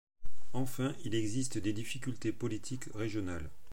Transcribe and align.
Enfin, 0.53 0.95
il 1.05 1.13
existe 1.13 1.59
des 1.59 1.73
difficultés 1.73 2.31
politiques 2.31 2.89
régionales. 2.95 3.51